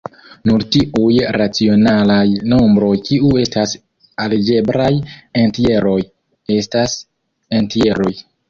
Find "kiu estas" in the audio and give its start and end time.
3.11-3.75